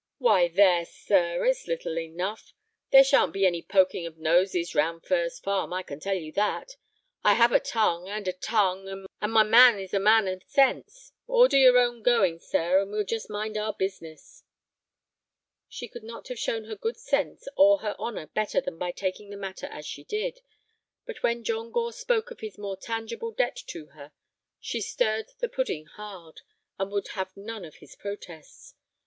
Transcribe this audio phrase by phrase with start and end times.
[0.17, 2.55] "Why, there, sir, it's little enough.
[2.89, 6.75] There sha'n't be any poking of noses round Furze Farm, I can tell you that.
[7.23, 11.11] I have a tongue—and a tongue, and my man is a man o' sense.
[11.27, 14.43] Order your own goings, sir, and we'll just mind our business."
[15.69, 19.29] She could not have shown her good sense or her honor better than by taking
[19.29, 20.41] the matter as she did.
[21.05, 24.11] But when John Gore spoke of his more tangible debt to her,
[24.59, 26.41] she stirred the pudding hard,
[26.79, 28.73] and would have none of his protests.